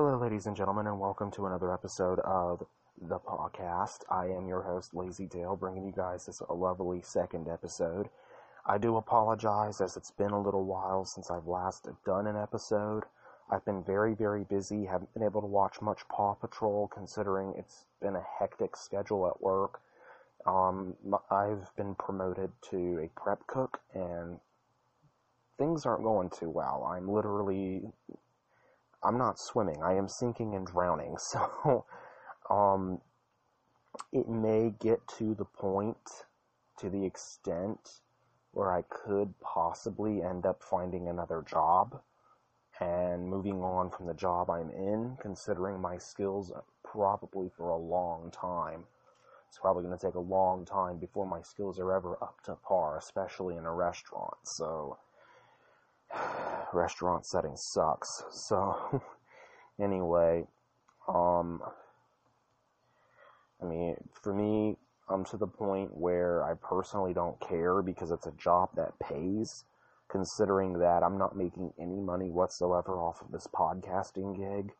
[0.00, 2.64] Hello, ladies and gentlemen, and welcome to another episode of
[3.02, 4.04] the podcast.
[4.08, 8.08] I am your host, Lazy Dale, bringing you guys this lovely second episode.
[8.64, 13.06] I do apologize as it's been a little while since I've last done an episode.
[13.50, 17.86] I've been very, very busy, haven't been able to watch much Paw Patrol considering it's
[18.00, 19.80] been a hectic schedule at work.
[20.46, 20.94] Um,
[21.28, 24.38] I've been promoted to a prep cook, and
[25.58, 26.88] things aren't going too well.
[26.88, 27.82] I'm literally
[29.02, 29.82] I'm not swimming.
[29.82, 31.16] I am sinking and drowning.
[31.30, 31.84] So,
[32.50, 33.00] um,
[34.12, 36.24] it may get to the point,
[36.78, 38.00] to the extent
[38.52, 42.00] where I could possibly end up finding another job
[42.80, 46.52] and moving on from the job I'm in, considering my skills
[46.84, 48.84] probably for a long time.
[49.48, 52.54] It's probably going to take a long time before my skills are ever up to
[52.56, 54.36] par, especially in a restaurant.
[54.44, 54.98] So,
[56.72, 58.22] restaurant setting sucks.
[58.30, 59.02] So,
[59.80, 60.46] anyway,
[61.08, 61.62] um,
[63.62, 64.76] I mean, for me,
[65.08, 69.64] I'm to the point where I personally don't care because it's a job that pays,
[70.08, 74.72] considering that I'm not making any money whatsoever off of this podcasting gig.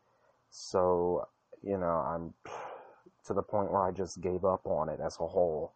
[0.50, 1.27] So,
[1.62, 2.34] you know, I'm
[3.27, 5.72] to the point where I just gave up on it as a whole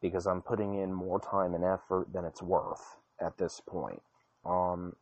[0.00, 4.02] because I'm putting in more time and effort than it's worth at this point.
[4.46, 4.94] Um,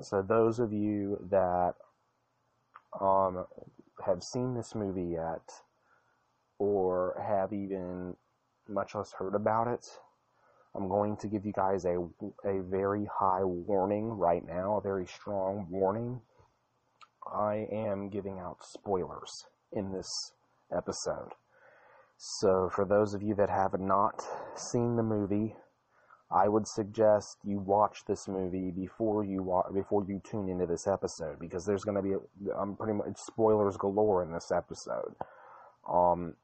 [0.00, 1.74] so those of you that
[3.00, 3.46] um,
[4.04, 5.42] have seen this movie yet,
[6.58, 8.14] or have even
[8.68, 9.86] much less heard about it,
[10.74, 11.98] I'm going to give you guys a,
[12.44, 16.20] a very high warning right now, a very strong warning.
[17.26, 20.08] I am giving out spoilers in this
[20.74, 21.32] episode.
[22.16, 24.24] So, for those of you that have not
[24.56, 25.54] seen the movie,
[26.30, 30.86] I would suggest you watch this movie before you wa- before you tune into this
[30.86, 32.14] episode because there's going to be
[32.54, 35.14] I'm pretty much spoilers galore in this episode.
[35.88, 36.34] Um,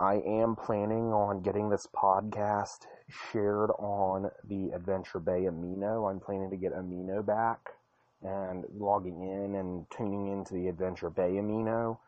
[0.00, 6.10] I am planning on getting this podcast shared on the Adventure Bay Amino.
[6.10, 7.70] I'm planning to get Amino back
[8.20, 11.98] and logging in and tuning into the Adventure Bay Amino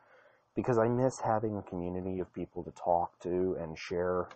[0.57, 4.29] because I miss having a community of people to talk to and share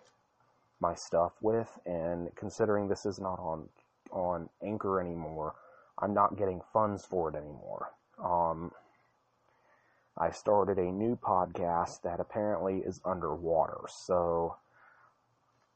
[0.82, 3.68] my stuff with and considering this is not on
[4.10, 5.54] on anchor anymore
[6.00, 7.92] i'm not getting funds for it anymore.
[8.22, 8.72] Um,
[10.18, 14.56] i started a new podcast that apparently is underwater so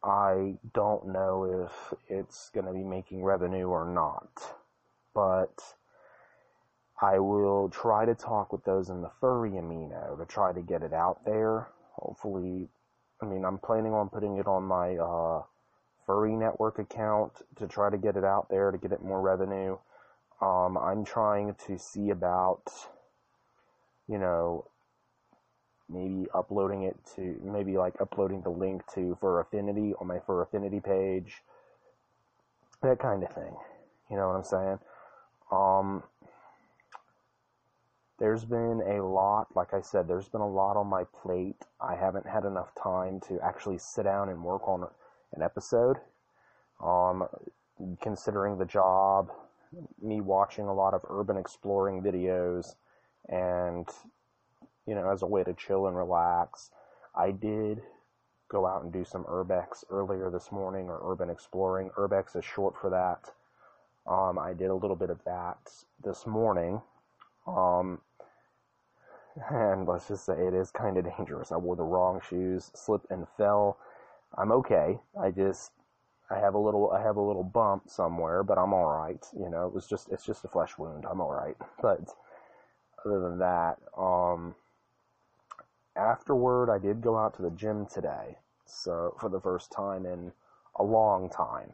[0.03, 4.57] i don't know if it's going to be making revenue or not
[5.15, 5.63] but
[7.01, 10.83] i will try to talk with those in the furry amino to try to get
[10.83, 11.69] it out there.
[11.95, 12.69] Hopefully
[13.23, 15.43] I mean, I'm planning on putting it on my uh,
[16.07, 19.77] Furry Network account to try to get it out there to get it more revenue.
[20.41, 22.65] Um, I'm trying to see about,
[24.07, 24.67] you know,
[25.89, 30.43] maybe uploading it to, maybe like uploading the link to Fur Affinity on my Fur
[30.43, 31.43] Affinity page.
[32.83, 33.57] That kind of thing.
[34.11, 34.79] You know what I'm saying?
[35.51, 36.03] Um,
[38.19, 41.67] there's been a lot, like I said, there's been a lot on my plate.
[41.81, 44.89] I haven't had enough time to actually sit down and work on
[45.35, 45.99] an episode.
[46.83, 47.29] Um,
[48.01, 49.31] considering the job,
[50.01, 52.75] me watching a lot of urban exploring videos,
[53.29, 53.89] and,
[54.87, 56.71] you know, as a way to chill and relax,
[57.15, 57.83] I did
[58.49, 61.91] go out and do some urbex earlier this morning, or urban exploring.
[61.99, 63.31] Urbex is short for that.
[64.11, 65.59] Um, I did a little bit of that
[66.05, 66.81] this morning.
[67.47, 68.01] Um,
[69.51, 71.53] and let's just say it is kind of dangerous.
[71.53, 73.79] I wore the wrong shoes, slipped and fell.
[74.37, 74.99] I'm okay.
[75.21, 75.73] I just
[76.31, 79.25] I have a little I have a little bump somewhere, but I'm all right.
[79.39, 81.05] You know, it was just it's just a flesh wound.
[81.11, 81.57] I'm all right.
[81.81, 82.01] But
[83.05, 84.55] other than that, um
[85.97, 88.39] afterward I did go out to the gym today.
[88.67, 90.33] So for the first time in
[90.79, 91.73] a long time.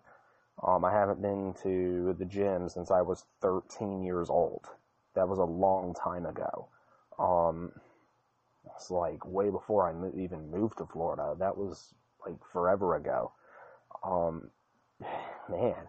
[0.62, 4.66] Um, I haven't been to the gym since I was 13 years old.
[5.14, 6.68] That was a long time ago.
[7.22, 7.72] Um,
[8.74, 11.34] it's like way before I mo- even moved to Florida.
[11.38, 11.94] That was
[12.26, 13.32] like forever ago.
[14.04, 14.50] Um,
[15.48, 15.88] man,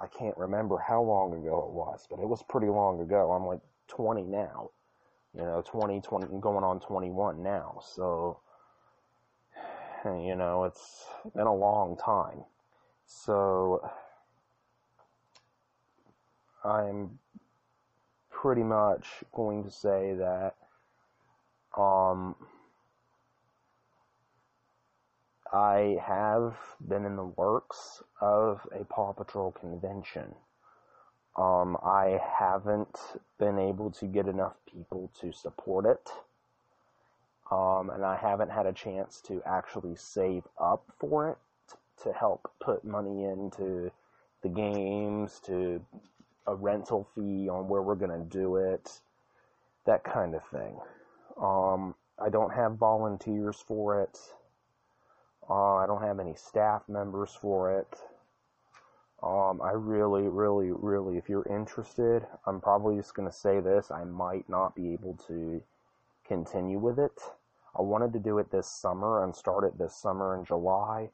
[0.00, 3.32] I can't remember how long ago it was, but it was pretty long ago.
[3.32, 4.70] I'm like 20 now.
[5.34, 7.80] You know, 20, 20, going on 21 now.
[7.82, 8.40] So,
[10.06, 11.04] you know, it's
[11.34, 12.44] been a long time.
[13.04, 13.86] So,
[16.64, 17.18] I'm
[18.46, 20.54] pretty much going to say that
[21.76, 22.36] um,
[25.52, 26.56] I have
[26.86, 30.32] been in the works of a Paw Patrol convention.
[31.36, 32.96] Um, I haven't
[33.40, 36.08] been able to get enough people to support it.
[37.50, 41.38] Um, and I haven't had a chance to actually save up for it
[42.04, 43.90] to help put money into
[44.44, 45.84] the games, to
[46.46, 49.00] a rental fee on where we're going to do it,
[49.84, 50.78] that kind of thing.
[51.40, 54.18] Um, I don't have volunteers for it.
[55.48, 57.98] Uh, I don't have any staff members for it.
[59.22, 63.90] Um, I really, really, really, if you're interested, I'm probably just going to say this.
[63.90, 65.62] I might not be able to
[66.26, 67.18] continue with it.
[67.78, 71.10] I wanted to do it this summer and start it this summer in July,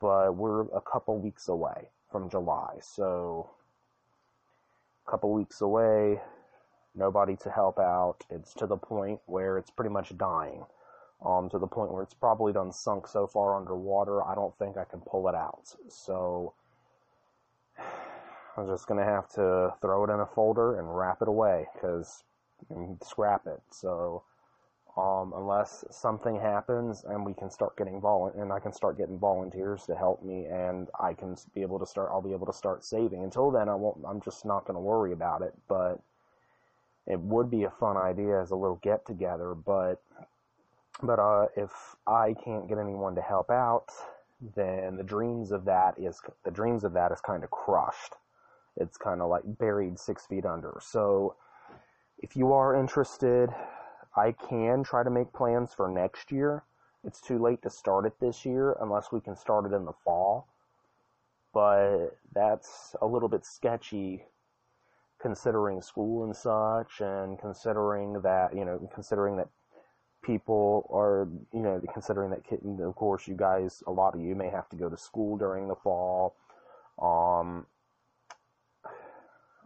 [0.00, 2.78] but we're a couple weeks away from July.
[2.80, 3.50] So,
[5.06, 6.20] couple weeks away,
[6.94, 8.18] nobody to help out.
[8.30, 10.64] It's to the point where it's pretty much dying.
[11.24, 14.76] Um, to the point where it's probably done sunk so far underwater, I don't think
[14.76, 15.74] I can pull it out.
[15.88, 16.52] So,
[18.56, 22.24] I'm just gonna have to throw it in a folder and wrap it away because
[23.02, 23.60] scrap it.
[23.70, 24.22] So,
[24.96, 29.18] um, unless something happens and we can start getting vol and I can start getting
[29.18, 32.52] volunteers to help me and I can be able to start, I'll be able to
[32.52, 33.22] start saving.
[33.22, 33.98] Until then, I won't.
[34.08, 35.52] I'm just not gonna worry about it.
[35.68, 36.00] But
[37.06, 39.54] it would be a fun idea as a little get together.
[39.54, 40.00] But
[41.02, 43.90] but uh, if I can't get anyone to help out,
[44.54, 48.14] then the dreams of that is the dreams of that is kind of crushed.
[48.78, 50.78] It's kind of like buried six feet under.
[50.80, 51.36] So,
[52.18, 53.50] if you are interested,
[54.16, 56.64] I can try to make plans for next year.
[57.04, 59.92] It's too late to start it this year unless we can start it in the
[60.04, 60.48] fall.
[61.52, 64.24] But that's a little bit sketchy
[65.20, 69.48] considering school and such, and considering that, you know, considering that
[70.22, 72.42] people are, you know, considering that,
[72.84, 75.68] of course, you guys, a lot of you may have to go to school during
[75.68, 76.34] the fall.
[77.00, 77.66] Um,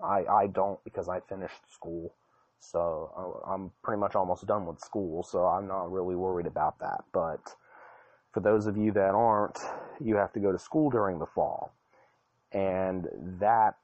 [0.02, 2.14] I, I don't because I finished school.
[2.60, 7.04] So I'm pretty much almost done with school, so I'm not really worried about that.
[7.12, 7.40] But
[8.32, 9.58] for those of you that aren't,
[9.98, 11.72] you have to go to school during the fall.
[12.52, 13.08] And
[13.40, 13.76] that,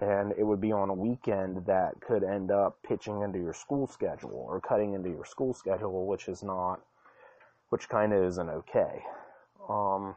[0.00, 3.86] and it would be on a weekend that could end up pitching into your school
[3.86, 6.80] schedule or cutting into your school schedule, which is not,
[7.70, 9.02] which kind of isn't okay.
[9.68, 10.14] Um,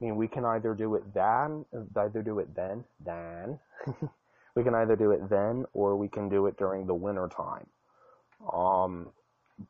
[0.00, 1.64] I mean, we can either do it then,
[1.96, 3.58] either do it then, then.
[4.54, 7.66] we can either do it then or we can do it during the winter time.
[8.52, 9.10] Um,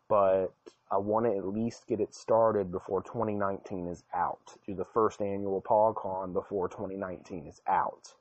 [0.09, 0.53] but
[0.91, 4.55] I want to at least get it started before 2019 is out.
[4.67, 8.13] Do the first annual PogCon before 2019 is out.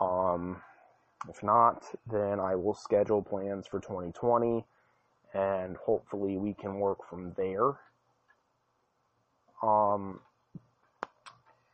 [0.00, 0.62] Um,
[1.28, 4.64] if not, then I will schedule plans for 2020
[5.34, 7.78] and hopefully we can work from there.
[9.62, 10.20] Um,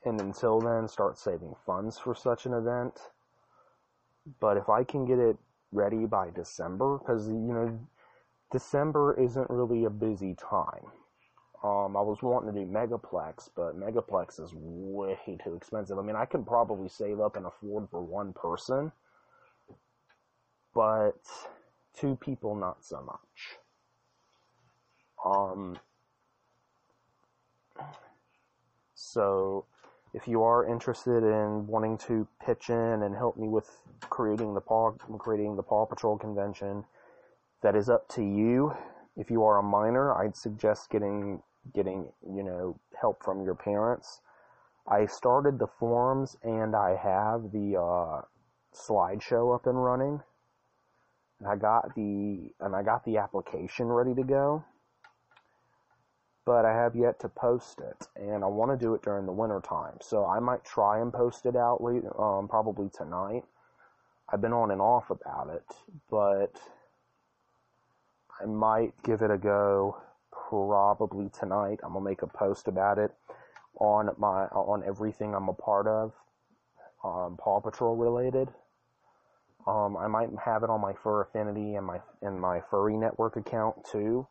[0.04, 2.98] and until then, start saving funds for such an event.
[4.40, 5.36] But if I can get it
[5.72, 7.78] ready by December, because, you know,
[8.52, 10.86] December isn't really a busy time.
[11.62, 15.98] Um, I was wanting to do Megaplex, but Megaplex is way too expensive.
[15.98, 18.92] I mean, I can probably save up and afford for one person,
[20.74, 21.20] but
[21.94, 23.58] two people, not so much.
[25.24, 25.78] Um,
[28.94, 29.64] so
[30.14, 33.68] if you are interested in wanting to pitch in and help me with
[34.00, 36.84] creating the Paw creating the Paw Patrol convention,
[37.62, 38.74] that is up to you.
[39.16, 41.42] If you are a minor, I'd suggest getting
[41.74, 44.20] getting you know help from your parents.
[44.86, 48.22] I started the forums and I have the uh,
[48.72, 50.20] slideshow up and running.
[51.40, 54.64] And I got the and I got the application ready to go
[56.46, 59.32] but I have yet to post it, and I want to do it during the
[59.32, 59.96] winter time.
[60.00, 61.80] So I might try and post it out
[62.18, 63.44] um, probably tonight.
[64.30, 65.64] I've been on and off about it,
[66.10, 66.60] but
[68.40, 69.96] I might give it a go
[70.32, 71.80] probably tonight.
[71.82, 73.12] I'm gonna make a post about it
[73.78, 76.12] on my on everything I'm a part of,
[77.02, 78.48] um, Paw Patrol related.
[79.66, 83.36] Um, I might have it on my Fur Affinity and my and my Furry Network
[83.36, 84.26] account too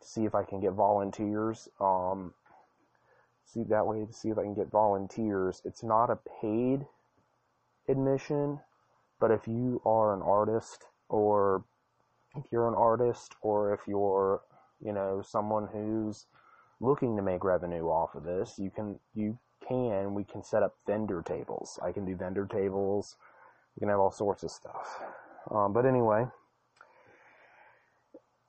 [0.00, 1.68] see if I can get volunteers.
[1.80, 2.34] Um,
[3.44, 5.62] see that way to see if I can get volunteers.
[5.64, 6.86] It's not a paid
[7.88, 8.60] admission,
[9.20, 11.64] but if you are an artist or
[12.36, 14.42] if you're an artist or if you're,
[14.80, 16.26] you know, someone who's
[16.80, 20.76] looking to make revenue off of this, you can you can we can set up
[20.86, 21.78] vendor tables.
[21.82, 23.16] I can do vendor tables.
[23.74, 25.02] You can have all sorts of stuff.
[25.50, 26.26] Um, but anyway,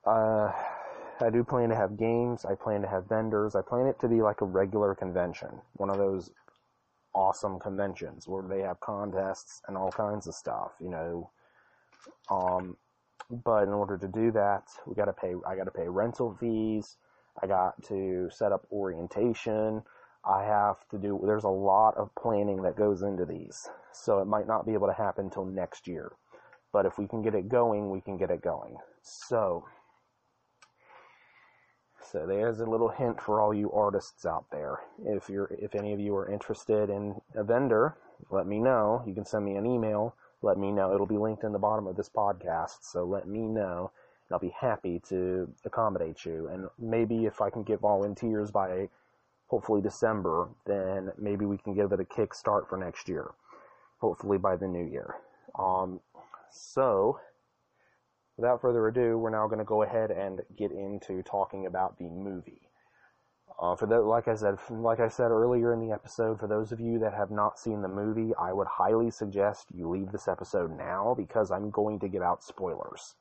[0.04, 0.52] uh,
[1.22, 2.44] I do plan to have games.
[2.44, 3.54] I plan to have vendors.
[3.54, 6.30] I plan it to be like a regular convention, one of those
[7.14, 11.30] awesome conventions where they have contests and all kinds of stuff, you know.
[12.30, 12.76] Um,
[13.30, 15.34] but in order to do that, we got to pay.
[15.46, 16.96] I got to pay rental fees.
[17.42, 19.82] I got to set up orientation.
[20.24, 21.20] I have to do.
[21.24, 24.88] There's a lot of planning that goes into these, so it might not be able
[24.88, 26.12] to happen until next year.
[26.72, 28.76] But if we can get it going, we can get it going.
[29.02, 29.64] So,
[32.02, 34.80] so there's a little hint for all you artists out there.
[35.04, 37.96] If you're, if any of you are interested in a vendor,
[38.30, 39.02] let me know.
[39.06, 40.14] You can send me an email.
[40.42, 40.94] Let me know.
[40.94, 42.78] It'll be linked in the bottom of this podcast.
[42.82, 43.90] So let me know.
[44.30, 46.48] I'll be happy to accommodate you.
[46.48, 48.88] And maybe if I can get volunteers by
[49.48, 53.32] hopefully December, then maybe we can give it a kickstart for next year.
[53.98, 55.16] Hopefully by the new year.
[55.58, 56.00] Um,
[56.52, 57.18] so,
[58.36, 62.08] without further ado, we're now going to go ahead and get into talking about the
[62.08, 62.70] movie.
[63.60, 66.72] Uh, for the, like I said, like I said earlier in the episode, for those
[66.72, 70.28] of you that have not seen the movie, I would highly suggest you leave this
[70.28, 73.16] episode now because I'm going to give out spoilers.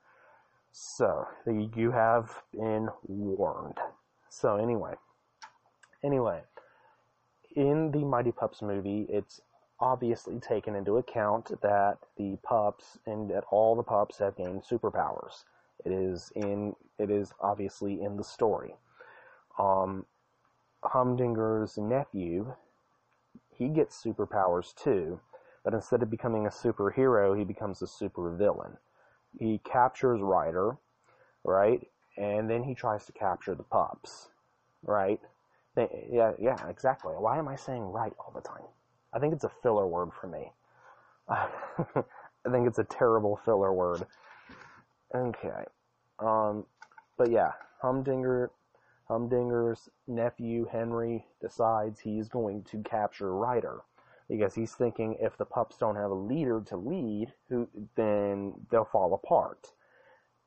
[0.72, 3.80] So you have been warned.
[4.30, 4.94] So anyway,
[6.04, 6.44] anyway,
[7.56, 9.42] in the Mighty Pups movie, it's
[9.82, 15.44] obviously taken into account that the pups and that all the pups have gained superpowers.
[15.86, 18.76] It is in it is obviously in the story.
[19.58, 20.06] Um,
[20.84, 22.54] Humdinger's nephew,
[23.50, 25.20] he gets superpowers too,
[25.64, 28.78] but instead of becoming a superhero, he becomes a supervillain.
[29.38, 30.78] He captures Ryder,
[31.44, 31.88] right?
[32.18, 34.30] And then he tries to capture the pups,
[34.84, 35.20] right?
[36.12, 37.14] yeah, yeah, exactly.
[37.14, 38.66] Why am I saying right all the time?
[39.14, 40.52] I think it's a filler word for me.
[41.30, 44.06] I think it's a terrible filler word.
[45.16, 45.66] Okay.
[46.20, 46.66] Um,
[47.18, 47.52] but yeah,
[47.82, 48.52] Humdinger,
[49.10, 53.82] Humdinger's nephew Henry decides he's going to capture Ryder
[54.30, 58.86] because he's thinking if the pups don't have a leader to lead, who then they'll
[58.86, 59.74] fall apart.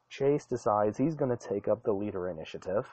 [0.08, 2.86] Chase decides he's going to take up the leader initiative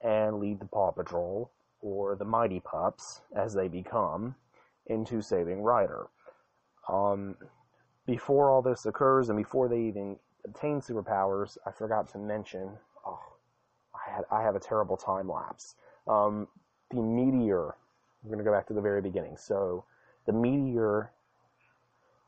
[0.00, 4.34] and lead the Paw Patrol or the Mighty Pups as they become
[4.88, 6.08] into saving Ryder.
[6.88, 7.36] Um,
[8.06, 12.70] before all this occurs and before they even obtain superpowers, I forgot to mention.
[13.06, 13.20] Oh,
[13.94, 15.76] I had I have a terrible time lapse.
[16.06, 16.48] Um,
[16.90, 17.76] the meteor.
[18.22, 19.36] We're going to go back to the very beginning.
[19.36, 19.84] So
[20.26, 21.12] the meteor.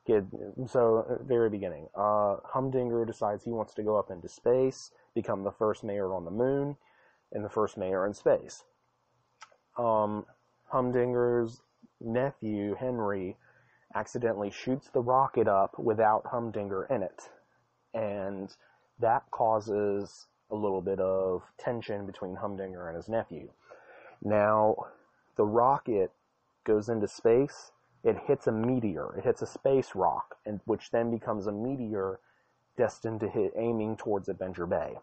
[0.07, 0.25] Get,
[0.67, 1.87] so very beginning.
[1.95, 6.25] Uh, Humdinger decides he wants to go up into space, become the first mayor on
[6.25, 6.77] the moon,
[7.33, 8.65] and the first mayor in space.
[9.77, 10.25] Um,
[10.73, 11.61] Humdinger's
[12.01, 13.37] nephew, Henry,
[13.95, 17.31] accidentally shoots the rocket up without Humdinger in it.
[17.95, 18.55] And
[19.01, 23.51] that causes a little bit of tension between Humdinger and his nephew.
[24.23, 24.77] Now,
[25.37, 26.11] the rocket
[26.65, 27.73] goes into space,
[28.05, 32.21] it hits a meteor, it hits a space rock, and which then becomes a meteor
[32.77, 34.99] destined to hit aiming towards Adventure Bay.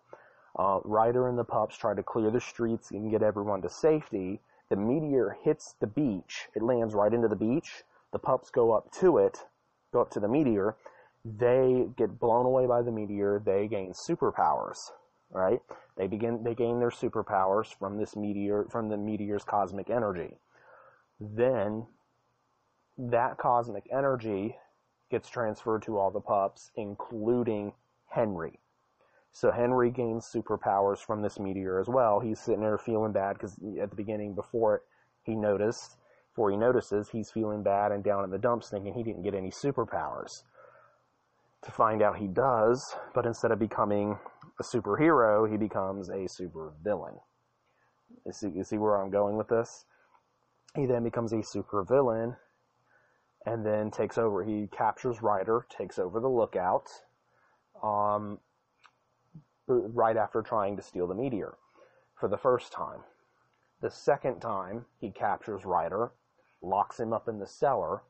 [0.58, 4.40] Uh, Ryder and the pups try to clear the streets and get everyone to safety,
[4.70, 6.48] the meteor hits the beach.
[6.56, 7.84] It lands right into the beach.
[8.12, 9.46] The pups go up to it,
[9.94, 10.76] go up to the meteor.
[11.24, 13.42] They get blown away by the meteor.
[13.46, 14.92] They gain superpowers,
[15.32, 15.62] right?
[15.98, 20.38] They begin, they gain their superpowers from this meteor, from the meteor's cosmic energy.
[21.20, 21.88] Then
[22.98, 24.58] that cosmic energy
[25.10, 27.74] gets transferred to all the pups, including
[28.08, 28.60] Henry.
[29.32, 32.20] So Henry gains superpowers from this meteor as well.
[32.20, 34.82] He's sitting there feeling bad because at the beginning, before
[35.24, 35.98] he noticed,
[36.32, 39.36] before he notices, he's feeling bad and down in the dumps thinking he didn't get
[39.36, 40.44] any superpowers.
[41.64, 44.18] To find out he does, but instead of becoming
[44.60, 47.20] a superhero, he becomes a supervillain.
[48.26, 49.86] You see, you see where I'm going with this?
[50.76, 52.38] He then becomes a supervillain
[53.46, 54.44] and then takes over.
[54.44, 56.88] He captures Ryder, takes over the lookout,
[57.82, 58.40] um,
[59.68, 61.58] right after trying to steal the meteor
[62.16, 63.00] for the first time.
[63.82, 66.12] The second time, he captures Ryder,
[66.62, 68.02] locks him up in the cellar,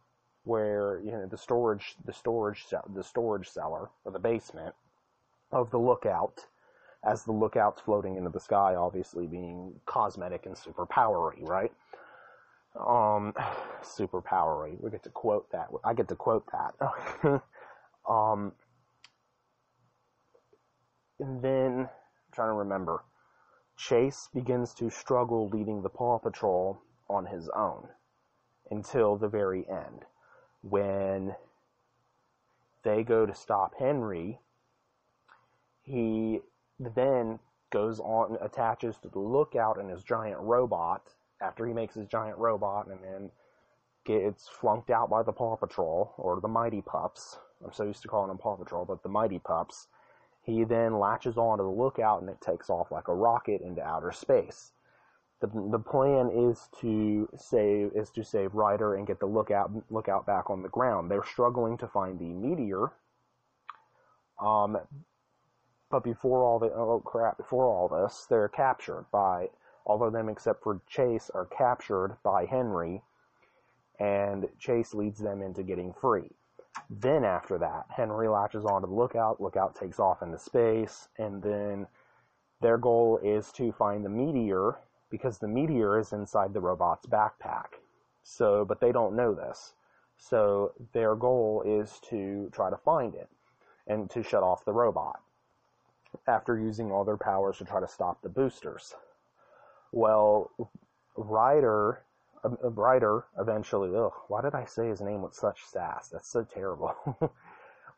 [0.43, 4.73] where you know the storage, the storage, the storage cellar or the basement
[5.51, 6.45] of the lookout,
[7.03, 11.71] as the lookout's floating into the sky, obviously being cosmetic and super powery, right?
[12.79, 13.33] Um,
[13.83, 14.77] super powery.
[14.79, 15.67] We get to quote that.
[15.83, 17.41] I get to quote that.
[18.09, 18.53] um,
[21.27, 23.03] and then, I'm trying to remember,
[23.75, 27.89] Chase begins to struggle leading the Paw Patrol on his own
[28.71, 30.05] until the very end.
[30.61, 31.35] When
[32.83, 34.39] they go to stop Henry,
[35.83, 36.39] he
[36.79, 37.39] then
[37.71, 42.37] goes on, attaches to the lookout and his giant robot after he makes his giant
[42.37, 43.31] robot and then
[44.05, 47.37] gets flunked out by the Paw Patrol, or the Mighty Pups.
[47.63, 49.87] I'm so used to calling them Paw Patrol, but the Mighty Pups.
[50.47, 54.13] He then latches onto the lookout and it takes off like a rocket into outer
[54.13, 54.71] space.
[55.41, 60.25] The, the plan is to save is to save Ryder and get the lookout lookout
[60.25, 61.11] back on the ground.
[61.11, 62.93] They're struggling to find the meteor.
[64.41, 64.77] Um,
[65.91, 69.49] but before all the oh crap, before all this, they're captured by
[69.83, 73.03] all of them except for Chase are captured by Henry,
[73.99, 76.36] and Chase leads them into getting free.
[76.89, 81.87] Then after that, Henry latches onto the lookout, lookout takes off into space, and then
[82.61, 84.79] their goal is to find the meteor
[85.09, 87.79] because the meteor is inside the robot's backpack.
[88.23, 89.73] So, but they don't know this.
[90.17, 93.29] So their goal is to try to find it
[93.85, 95.21] and to shut off the robot
[96.27, 98.95] after using all their powers to try to stop the boosters.
[99.91, 100.51] Well,
[101.15, 102.01] Ryder,
[102.43, 106.09] uh, Ryder eventually, ugh, why did I say his name with such sass?
[106.09, 106.95] That's so terrible.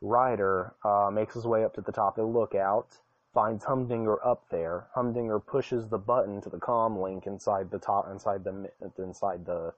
[0.00, 2.96] Ryder uh, makes his way up to the top of the lookout,
[3.34, 4.86] finds Humdinger up there.
[4.94, 9.74] Humdinger pushes the button to the comm link inside the top, inside the inside the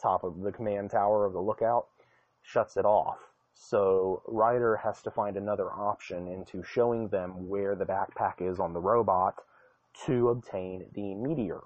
[0.00, 1.86] top of the command tower of the lookout,
[2.42, 3.18] shuts it off.
[3.54, 8.72] So Ryder has to find another option into showing them where the backpack is on
[8.72, 9.42] the robot
[10.06, 11.62] to obtain the meteor.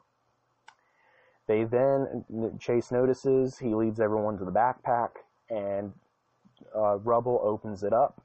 [1.49, 2.25] They then,
[2.61, 5.09] Chase notices, he leads everyone to the backpack,
[5.49, 5.93] and
[6.77, 8.23] uh, Rubble opens it up,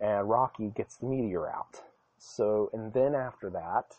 [0.00, 1.82] and Rocky gets the meteor out.
[2.18, 3.94] So, and then after that,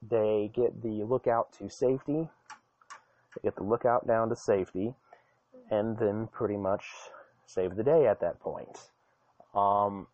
[0.00, 2.28] they get the lookout to safety,
[3.34, 4.94] they get the lookout down to safety,
[5.70, 6.86] and then pretty much
[7.44, 8.88] save the day at that point.
[9.54, 10.06] Um,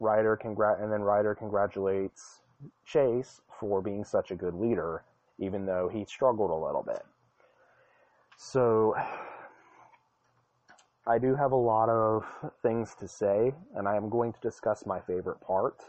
[0.00, 2.40] Ryder congrat, and then Ryder congratulates
[2.84, 5.04] Chase for being such a good leader,
[5.38, 7.04] even though he struggled a little bit.
[8.36, 8.94] So,
[11.06, 12.26] I do have a lot of
[12.62, 15.82] things to say, and I am going to discuss my favorite part.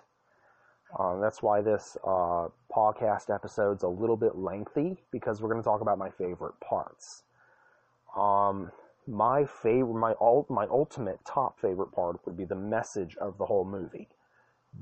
[0.98, 5.68] Um, that's why this uh, podcast episode's a little bit lengthy because we're going to
[5.68, 7.24] talk about my favorite parts.
[8.16, 8.72] Um,
[9.08, 13.46] my favorite, my ult, my ultimate top favorite part would be the message of the
[13.46, 14.08] whole movie.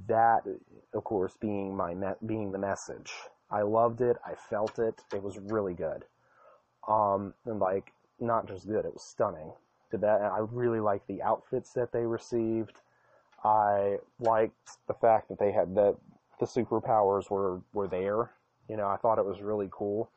[0.07, 0.43] That,
[0.93, 3.11] of course, being my me- being the message.
[3.49, 4.17] I loved it.
[4.25, 5.01] I felt it.
[5.13, 6.05] It was really good.
[6.87, 9.51] Um, and like not just good, it was stunning.
[9.91, 10.21] Did that?
[10.21, 12.79] I really liked the outfits that they received.
[13.43, 15.95] I liked the fact that they had that
[16.39, 18.31] the superpowers were were there.
[18.69, 20.09] You know, I thought it was really cool.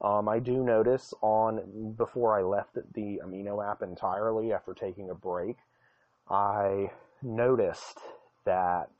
[0.00, 5.14] Um, I do notice on before I left the Amino app entirely after taking a
[5.14, 5.56] break,
[6.30, 7.98] I noticed
[8.44, 8.90] that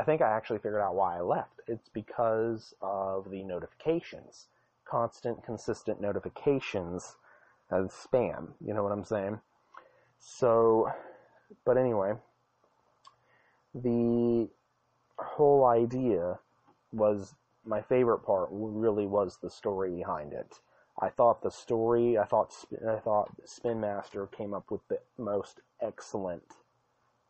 [0.00, 1.60] I think I actually figured out why I left.
[1.68, 4.46] It's because of the notifications,
[4.86, 7.16] constant, consistent notifications
[7.70, 8.52] as spam.
[8.64, 9.40] You know what I'm saying?
[10.18, 10.90] So,
[11.66, 12.14] but anyway,
[13.74, 14.48] the
[15.18, 16.38] whole idea
[16.92, 17.34] was
[17.66, 20.60] my favorite part really was the story behind it.
[20.98, 22.54] I thought the story, I thought,
[22.88, 26.54] I thought Spin Master came up with the most excellent,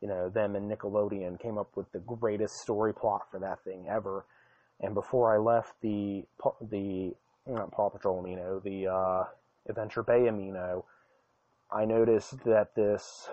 [0.00, 3.86] you know, them and Nickelodeon came up with the greatest story plot for that thing
[3.88, 4.24] ever.
[4.80, 6.24] And before I left the,
[6.60, 7.14] the,
[7.46, 9.24] not Paw Patrol Amino, the, uh,
[9.68, 10.84] Adventure Bay Amino,
[11.70, 13.28] I noticed that this,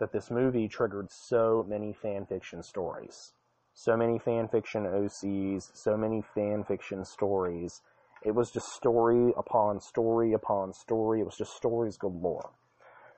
[0.00, 3.32] that this movie triggered so many fan fiction stories
[3.78, 7.82] so many fan fiction OCs, so many fan fiction stories.
[8.24, 11.20] It was just story upon story upon story.
[11.20, 12.50] It was just stories galore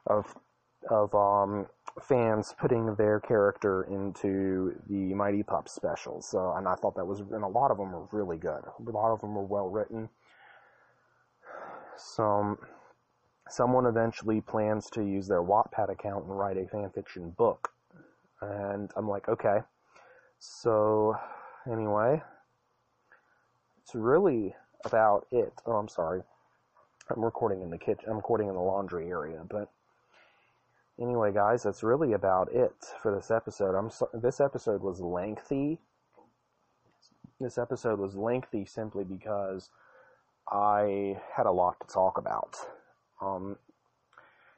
[0.04, 0.34] of
[0.90, 1.66] of um,
[2.00, 6.28] fans putting their character into the Mighty Pup specials.
[6.28, 8.62] So, and I thought that was, and a lot of them were really good.
[8.86, 10.08] A lot of them were well written.
[11.96, 12.58] Some
[13.50, 17.70] someone eventually plans to use their Wattpad account and write a fanfiction book,
[18.42, 19.60] and I'm like, okay
[20.38, 21.16] so,
[21.70, 22.22] anyway,
[23.82, 25.52] it's really about it.
[25.66, 26.22] Oh, I'm sorry.
[27.10, 28.04] I'm recording in the kitchen.
[28.08, 29.70] I'm recording in the laundry area, but
[31.00, 33.74] anyway, guys, that's really about it for this episode.
[33.74, 35.78] I'm so, this episode was lengthy.
[37.40, 39.70] This episode was lengthy simply because
[40.50, 42.56] I had a lot to talk about.
[43.20, 43.56] Um,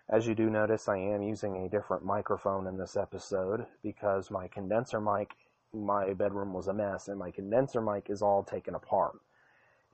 [0.09, 4.48] as you do notice, I am using a different microphone in this episode because my
[4.48, 5.33] condenser mic
[5.72, 9.16] my bedroom was a mess and my condenser mic is all taken apart.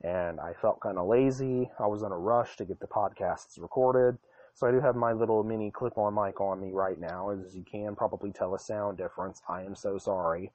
[0.01, 1.69] And I felt kind of lazy.
[1.79, 4.17] I was in a rush to get the podcasts recorded.
[4.57, 7.29] So I do have my little mini clip on mic on me right now.
[7.29, 9.39] As you can probably tell a sound difference.
[9.47, 10.51] I am so sorry.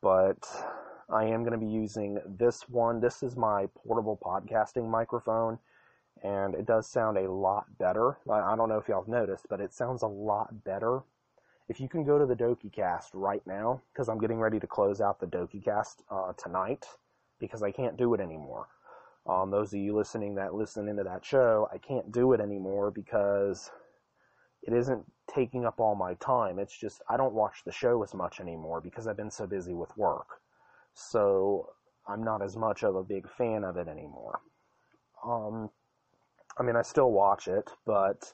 [0.00, 0.48] But
[1.10, 3.00] I am going to be using this one.
[3.00, 5.58] This is my portable podcasting microphone.
[6.22, 8.18] and it does sound a lot better.
[8.30, 11.02] I don't know if y'all have noticed, but it sounds a lot better.
[11.68, 15.00] If you can go to the DokiCast right now, because I'm getting ready to close
[15.00, 16.86] out the DokiCast uh, tonight,
[17.40, 18.68] because I can't do it anymore.
[19.26, 22.90] Um, those of you listening that listen into that show, I can't do it anymore
[22.90, 23.70] because
[24.62, 26.58] it isn't taking up all my time.
[26.58, 29.72] It's just I don't watch the show as much anymore because I've been so busy
[29.72, 30.40] with work.
[30.92, 31.70] So
[32.06, 34.40] I'm not as much of a big fan of it anymore.
[35.26, 35.70] Um,
[36.58, 38.32] I mean, I still watch it, but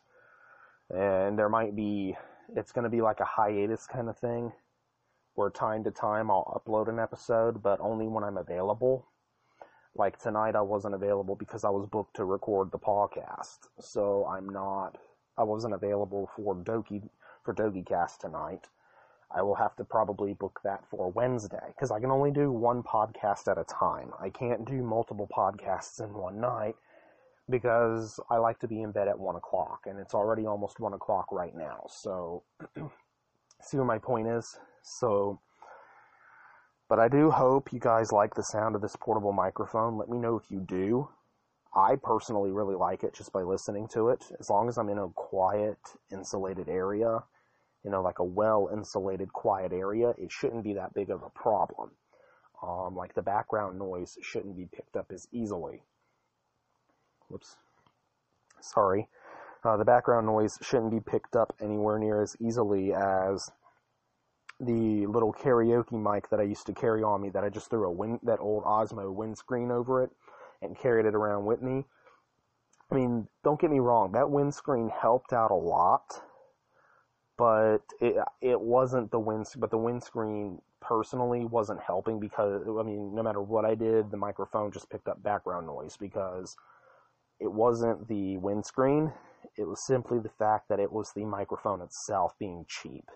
[0.91, 2.17] and there might be
[2.57, 4.53] it's going to be like a hiatus kind of thing
[5.35, 9.07] where time to time I'll upload an episode, but only when I'm available.
[9.97, 14.49] Like tonight, I wasn't available because I was booked to record the podcast, so I'm
[14.49, 14.99] not.
[15.37, 17.09] I wasn't available for Doki
[17.45, 18.69] for DokiCast tonight.
[19.33, 22.83] I will have to probably book that for Wednesday because I can only do one
[22.83, 24.11] podcast at a time.
[24.21, 26.77] I can't do multiple podcasts in one night
[27.49, 30.95] because I like to be in bed at one o'clock and it's already almost one
[30.95, 31.85] o'clock right now.
[31.89, 32.43] So,
[33.63, 34.59] see what my point is?
[34.83, 35.41] So,
[36.91, 39.97] but I do hope you guys like the sound of this portable microphone.
[39.97, 41.09] Let me know if you do.
[41.73, 44.25] I personally really like it just by listening to it.
[44.41, 45.79] As long as I'm in a quiet,
[46.11, 47.23] insulated area,
[47.85, 51.31] you know, like a well insulated, quiet area, it shouldn't be that big of a
[51.31, 51.93] problem.
[52.61, 55.85] Um, like the background noise shouldn't be picked up as easily.
[57.29, 57.55] Whoops.
[58.61, 59.07] Sorry.
[59.63, 63.53] Uh, the background noise shouldn't be picked up anywhere near as easily as
[64.61, 67.87] the little karaoke mic that I used to carry on me that I just threw
[67.87, 70.11] a wind, that old Osmo windscreen over it
[70.63, 71.85] and carried it around with me.
[72.91, 76.21] I mean, don't get me wrong, that windscreen helped out a lot
[77.41, 83.15] but it it wasn't the wind but the windscreen personally wasn't helping because I mean
[83.15, 86.55] no matter what I did the microphone just picked up background noise because
[87.41, 89.11] it wasn't the windscreen
[89.57, 93.07] it was simply the fact that it was the microphone itself being cheap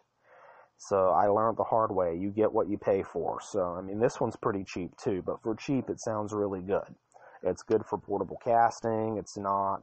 [0.77, 4.01] so I learned the hard way you get what you pay for so I mean
[4.01, 6.95] this one's pretty cheap too but for cheap it sounds really good
[7.43, 9.83] it's good for portable casting it's not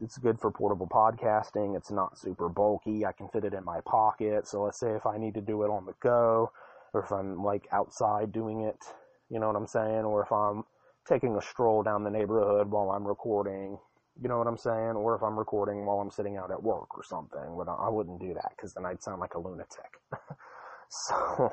[0.00, 1.76] it's good for portable podcasting.
[1.76, 3.04] It's not super bulky.
[3.04, 4.46] I can fit it in my pocket.
[4.46, 6.52] So let's say if I need to do it on the go,
[6.92, 8.84] or if I'm like outside doing it,
[9.30, 10.04] you know what I'm saying?
[10.04, 10.64] Or if I'm
[11.06, 13.78] taking a stroll down the neighborhood while I'm recording,
[14.20, 14.96] you know what I'm saying?
[14.96, 17.56] Or if I'm recording while I'm sitting out at work or something.
[17.56, 20.00] But I wouldn't do that because then I'd sound like a lunatic.
[20.88, 21.52] so,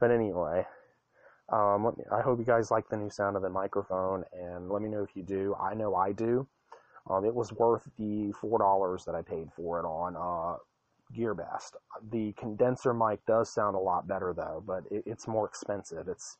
[0.00, 0.66] but anyway.
[1.50, 4.82] Um, me, I hope you guys like the new sound of the microphone, and let
[4.82, 5.54] me know if you do.
[5.58, 6.46] I know I do.
[7.08, 10.58] Um, it was worth the four dollars that I paid for it on uh,
[11.16, 11.72] GearBest.
[12.10, 16.06] The condenser mic does sound a lot better though, but it, it's more expensive.
[16.08, 16.36] It's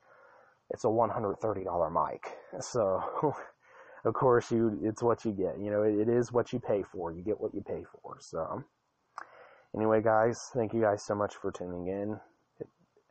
[0.70, 3.34] it's a one hundred thirty dollar mic, so
[4.08, 5.60] of course you it's what you get.
[5.60, 7.12] You know, it, it is what you pay for.
[7.12, 8.16] You get what you pay for.
[8.20, 8.64] So
[9.76, 12.18] anyway, guys, thank you guys so much for tuning in,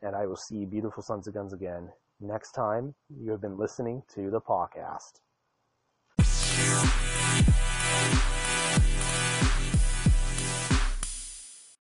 [0.02, 2.94] and I will see beautiful sons of guns again next time.
[3.08, 5.20] You have been listening to the podcast.